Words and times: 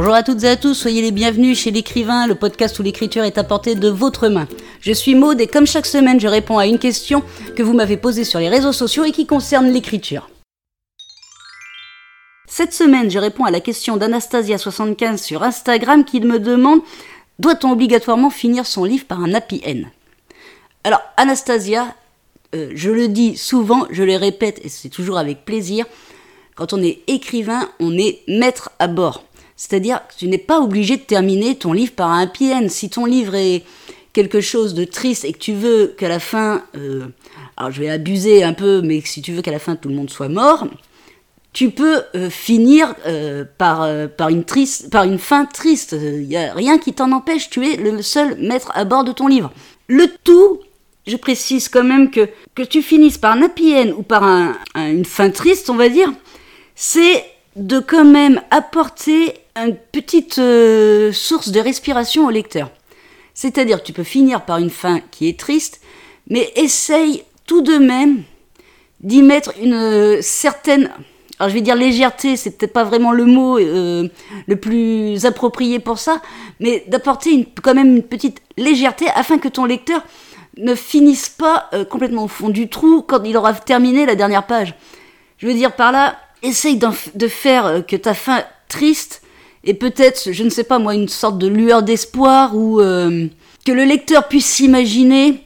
Bonjour 0.00 0.14
à 0.14 0.22
toutes 0.22 0.44
et 0.44 0.48
à 0.48 0.56
tous, 0.56 0.74
soyez 0.74 1.02
les 1.02 1.10
bienvenus 1.10 1.58
chez 1.58 1.72
l'écrivain, 1.72 2.28
le 2.28 2.36
podcast 2.36 2.78
où 2.78 2.84
l'écriture 2.84 3.24
est 3.24 3.36
à 3.36 3.42
portée 3.42 3.74
de 3.74 3.88
votre 3.88 4.28
main. 4.28 4.46
Je 4.80 4.92
suis 4.92 5.16
Maude 5.16 5.40
et 5.40 5.48
comme 5.48 5.66
chaque 5.66 5.86
semaine, 5.86 6.20
je 6.20 6.28
réponds 6.28 6.56
à 6.56 6.68
une 6.68 6.78
question 6.78 7.24
que 7.56 7.64
vous 7.64 7.72
m'avez 7.72 7.96
posée 7.96 8.22
sur 8.22 8.38
les 8.38 8.48
réseaux 8.48 8.72
sociaux 8.72 9.02
et 9.02 9.10
qui 9.10 9.26
concerne 9.26 9.66
l'écriture. 9.66 10.30
Cette 12.46 12.72
semaine, 12.72 13.10
je 13.10 13.18
réponds 13.18 13.44
à 13.44 13.50
la 13.50 13.58
question 13.58 13.96
d'Anastasia75 13.96 15.16
sur 15.16 15.42
Instagram 15.42 16.04
qui 16.04 16.20
me 16.20 16.38
demande 16.38 16.78
doit-on 17.40 17.72
obligatoirement 17.72 18.30
finir 18.30 18.66
son 18.66 18.84
livre 18.84 19.04
par 19.04 19.20
un 19.20 19.34
happy 19.34 19.60
end? 19.66 19.82
Alors, 20.84 21.02
Anastasia, 21.16 21.92
euh, 22.54 22.70
je 22.72 22.92
le 22.92 23.08
dis 23.08 23.36
souvent, 23.36 23.88
je 23.90 24.04
le 24.04 24.14
répète 24.14 24.60
et 24.64 24.68
c'est 24.68 24.90
toujours 24.90 25.18
avec 25.18 25.44
plaisir, 25.44 25.86
quand 26.54 26.72
on 26.72 26.80
est 26.80 27.00
écrivain, 27.08 27.68
on 27.80 27.98
est 27.98 28.20
maître 28.28 28.70
à 28.78 28.86
bord. 28.86 29.24
C'est-à-dire 29.58 30.00
que 30.06 30.14
tu 30.16 30.28
n'es 30.28 30.38
pas 30.38 30.60
obligé 30.60 30.96
de 30.96 31.02
terminer 31.02 31.56
ton 31.56 31.72
livre 31.72 31.92
par 31.92 32.10
un 32.10 32.22
happy 32.22 32.52
end. 32.54 32.68
Si 32.68 32.88
ton 32.88 33.04
livre 33.04 33.34
est 33.34 33.64
quelque 34.12 34.40
chose 34.40 34.72
de 34.72 34.84
triste 34.84 35.24
et 35.24 35.32
que 35.32 35.38
tu 35.38 35.52
veux 35.52 35.96
qu'à 35.98 36.08
la 36.08 36.20
fin, 36.20 36.62
euh, 36.76 37.06
alors 37.56 37.72
je 37.72 37.80
vais 37.80 37.90
abuser 37.90 38.44
un 38.44 38.52
peu, 38.52 38.82
mais 38.82 39.02
si 39.04 39.20
tu 39.20 39.32
veux 39.32 39.42
qu'à 39.42 39.50
la 39.50 39.58
fin 39.58 39.74
tout 39.74 39.88
le 39.88 39.96
monde 39.96 40.10
soit 40.10 40.28
mort, 40.28 40.68
tu 41.52 41.70
peux 41.70 42.02
euh, 42.14 42.30
finir 42.30 42.94
euh, 43.06 43.44
par, 43.58 43.84
par, 44.16 44.28
une 44.28 44.44
triste, 44.44 44.90
par 44.90 45.02
une 45.02 45.18
fin 45.18 45.44
triste. 45.44 45.96
Il 46.00 46.28
n'y 46.28 46.36
a 46.36 46.54
rien 46.54 46.78
qui 46.78 46.92
t'en 46.92 47.10
empêche, 47.10 47.50
tu 47.50 47.66
es 47.66 47.76
le 47.76 48.00
seul 48.00 48.36
maître 48.38 48.70
à 48.76 48.84
bord 48.84 49.02
de 49.02 49.10
ton 49.10 49.26
livre. 49.26 49.50
Le 49.88 50.06
tout, 50.22 50.60
je 51.04 51.16
précise 51.16 51.68
quand 51.68 51.84
même 51.84 52.12
que 52.12 52.28
que 52.54 52.62
tu 52.62 52.80
finisses 52.80 53.18
par 53.18 53.32
un 53.32 53.42
happy 53.42 53.74
end 53.74 53.90
ou 53.98 54.04
par 54.04 54.22
une 54.76 55.04
fin 55.04 55.30
triste, 55.30 55.68
on 55.68 55.74
va 55.74 55.88
dire, 55.88 56.12
c'est 56.76 57.24
de 57.56 57.80
quand 57.80 58.04
même 58.04 58.40
apporter 58.52 59.34
petite 59.92 60.38
euh, 60.38 61.12
source 61.12 61.50
de 61.50 61.60
respiration 61.60 62.26
au 62.26 62.30
lecteur. 62.30 62.70
C'est-à-dire 63.34 63.80
que 63.80 63.86
tu 63.86 63.92
peux 63.92 64.04
finir 64.04 64.44
par 64.44 64.58
une 64.58 64.70
fin 64.70 65.00
qui 65.10 65.28
est 65.28 65.38
triste, 65.38 65.80
mais 66.28 66.52
essaye 66.56 67.24
tout 67.46 67.62
de 67.62 67.76
même 67.76 68.22
d'y 69.00 69.22
mettre 69.22 69.52
une 69.62 69.74
euh, 69.74 70.18
certaine, 70.22 70.90
alors 71.38 71.48
je 71.48 71.54
vais 71.54 71.60
dire 71.60 71.76
légèreté, 71.76 72.36
c'est 72.36 72.58
peut-être 72.58 72.72
pas 72.72 72.84
vraiment 72.84 73.12
le 73.12 73.24
mot 73.24 73.58
euh, 73.58 74.08
le 74.46 74.56
plus 74.56 75.24
approprié 75.24 75.78
pour 75.78 75.98
ça, 75.98 76.20
mais 76.58 76.84
d'apporter 76.88 77.48
quand 77.62 77.74
même 77.74 77.96
une 77.96 78.02
petite 78.02 78.42
légèreté 78.56 79.06
afin 79.14 79.38
que 79.38 79.48
ton 79.48 79.64
lecteur 79.64 80.02
ne 80.56 80.74
finisse 80.74 81.28
pas 81.28 81.70
complètement 81.88 82.24
au 82.24 82.28
fond 82.28 82.48
du 82.48 82.68
trou 82.68 83.02
quand 83.02 83.22
il 83.22 83.36
aura 83.36 83.52
terminé 83.52 84.06
la 84.06 84.16
dernière 84.16 84.44
page. 84.44 84.74
Je 85.36 85.46
veux 85.46 85.54
dire 85.54 85.76
par 85.76 85.92
là, 85.92 86.18
essaye 86.42 86.80
de 87.14 87.28
faire 87.28 87.86
que 87.86 87.94
ta 87.94 88.14
fin 88.14 88.42
triste 88.68 89.22
et 89.68 89.74
peut-être, 89.74 90.32
je 90.32 90.44
ne 90.44 90.48
sais 90.48 90.64
pas 90.64 90.78
moi, 90.78 90.94
une 90.94 91.08
sorte 91.08 91.36
de 91.36 91.46
lueur 91.46 91.82
d'espoir 91.82 92.56
ou 92.56 92.80
euh, 92.80 93.26
que 93.66 93.72
le 93.72 93.84
lecteur 93.84 94.26
puisse 94.26 94.46
s'imaginer 94.46 95.44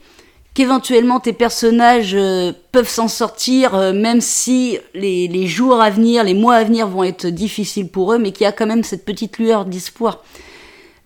qu'éventuellement 0.53 1.19
tes 1.19 1.33
personnages 1.33 2.15
euh, 2.15 2.53
peuvent 2.71 2.87
s'en 2.87 3.09
sortir, 3.09 3.75
euh, 3.75 3.91
même 3.91 4.21
si 4.21 4.77
les, 4.93 5.47
jours 5.47 5.81
à 5.81 5.89
venir, 5.89 6.23
les 6.23 6.35
mois 6.35 6.55
à 6.55 6.63
venir 6.63 6.87
vont 6.87 7.03
être 7.03 7.27
difficiles 7.27 7.89
pour 7.89 8.13
eux, 8.13 8.17
mais 8.17 8.31
qu'il 8.31 8.45
y 8.45 8.47
a 8.47 8.53
quand 8.53 8.65
même 8.65 8.85
cette 8.85 9.03
petite 9.03 9.39
lueur 9.39 9.65
d'espoir. 9.65 10.23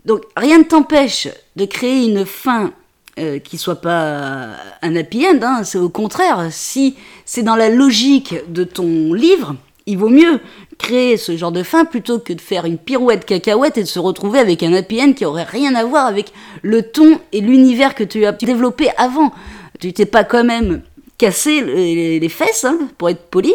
Donc 0.05 0.21
rien 0.35 0.59
ne 0.59 0.63
t'empêche 0.63 1.27
de 1.55 1.65
créer 1.65 2.05
une 2.05 2.23
fin 2.23 2.71
euh, 3.17 3.39
qui 3.39 3.57
soit 3.57 3.81
pas 3.81 4.49
un 4.83 4.95
happy 4.95 5.25
end, 5.25 5.39
hein, 5.41 5.63
c'est 5.63 5.79
au 5.79 5.89
contraire, 5.89 6.49
si 6.51 6.95
c'est 7.25 7.41
dans 7.41 7.55
la 7.55 7.69
logique 7.69 8.35
de 8.47 8.63
ton 8.63 9.11
livre, 9.11 9.55
il 9.87 9.97
vaut 9.97 10.09
mieux 10.09 10.39
créer 10.77 11.17
ce 11.17 11.35
genre 11.35 11.51
de 11.51 11.63
fin 11.63 11.85
plutôt 11.85 12.19
que 12.19 12.33
de 12.33 12.41
faire 12.41 12.65
une 12.65 12.77
pirouette 12.77 13.25
cacahuète 13.25 13.77
et 13.77 13.83
de 13.83 13.87
se 13.87 13.99
retrouver 13.99 14.39
avec 14.39 14.63
un 14.63 14.73
happy 14.73 15.01
end 15.01 15.13
qui 15.13 15.25
aurait 15.25 15.43
rien 15.43 15.75
à 15.75 15.83
voir 15.83 16.05
avec 16.05 16.31
le 16.61 16.83
ton 16.83 17.19
et 17.31 17.41
l'univers 17.41 17.95
que 17.95 18.03
tu 18.03 18.25
as 18.25 18.31
développé 18.31 18.89
avant. 18.97 19.31
Tu 19.79 19.93
t'es 19.93 20.05
pas 20.05 20.23
quand 20.23 20.43
même 20.43 20.81
cassé 21.17 21.61
les, 21.61 22.29
fesses, 22.29 22.65
hein, 22.65 22.77
pour 22.97 23.09
être 23.09 23.25
poli, 23.29 23.53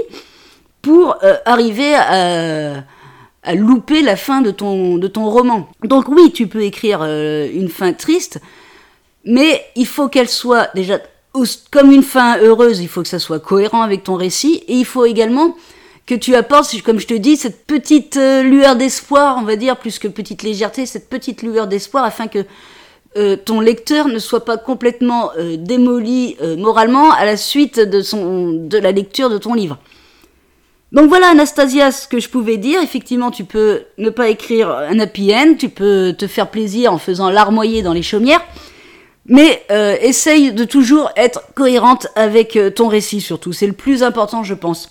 pour 0.83 1.17
euh, 1.23 1.37
arriver 1.45 1.95
à, 1.95 2.85
louper 3.55 4.03
la 4.03 4.17
fin 4.17 4.41
de 4.41 4.51
ton, 4.51 4.99
de 4.99 5.07
ton 5.09 5.29
roman. 5.29 5.69
Donc 5.83 6.09
oui, 6.09 6.33
tu 6.33 6.47
peux 6.47 6.63
écrire 6.63 7.01
euh, 7.03 7.49
une 7.53 7.69
fin 7.69 7.93
triste, 7.93 8.41
mais 9.25 9.65
il 9.75 9.87
faut 9.87 10.09
qu'elle 10.09 10.29
soit 10.29 10.69
déjà 10.75 11.01
comme 11.71 11.91
une 11.91 12.03
fin 12.03 12.39
heureuse, 12.39 12.81
il 12.81 12.89
faut 12.89 13.03
que 13.03 13.09
ça 13.09 13.19
soit 13.19 13.41
cohérent 13.41 13.83
avec 13.83 14.05
ton 14.05 14.15
récit, 14.15 14.63
et 14.69 14.75
il 14.75 14.85
faut 14.85 15.07
également 15.07 15.57
que 16.07 16.15
tu 16.15 16.35
apportes, 16.35 16.81
comme 16.83 16.99
je 16.99 17.07
te 17.07 17.15
dis, 17.15 17.37
cette 17.37 17.67
petite 17.67 18.17
euh, 18.17 18.43
lueur 18.43 18.77
d'espoir, 18.77 19.37
on 19.39 19.43
va 19.45 19.57
dire, 19.57 19.77
plus 19.77 19.99
que 19.99 20.09
petite 20.09 20.43
légèreté, 20.43 20.87
cette 20.87 21.09
petite 21.09 21.43
lueur 21.43 21.69
d'espoir 21.69 22.05
afin 22.05 22.27
que 22.27 22.45
euh, 23.17 23.37
ton 23.37 23.61
lecteur 23.61 24.09
ne 24.09 24.19
soit 24.19 24.45
pas 24.45 24.57
complètement 24.57 25.31
euh, 25.39 25.57
démoli 25.57 26.37
moralement 26.59 27.13
à 27.13 27.25
la 27.25 27.37
suite 27.37 27.79
de, 27.79 28.67
de 28.67 28.79
la 28.79 28.93
lecture 28.93 29.31
de 29.31 29.39
ton 29.39 29.55
livre. 29.55 29.79
Donc 30.93 31.09
voilà 31.09 31.29
Anastasia 31.29 31.91
ce 31.91 32.07
que 32.07 32.21
je 32.21 32.29
pouvais 32.29 32.59
dire. 32.59 32.83
Effectivement, 32.83 33.31
tu 33.31 33.45
peux 33.45 33.85
ne 33.97 34.11
pas 34.11 34.29
écrire 34.29 34.71
un 34.71 34.99
happy 34.99 35.35
end, 35.35 35.55
tu 35.59 35.71
peux 35.71 36.15
te 36.19 36.27
faire 36.27 36.51
plaisir 36.51 36.93
en 36.93 36.99
faisant 36.99 37.31
larmoyer 37.31 37.81
dans 37.81 37.95
les 37.95 38.03
chaumières, 38.03 38.43
mais 39.25 39.63
essaye 40.03 40.53
de 40.53 40.65
toujours 40.65 41.11
être 41.17 41.45
cohérente 41.55 42.09
avec 42.15 42.59
ton 42.75 42.89
récit 42.89 43.23
surtout. 43.23 43.55
C'est 43.55 43.67
le 43.67 43.73
plus 43.73 44.03
important, 44.03 44.43
je 44.43 44.53
pense. 44.53 44.91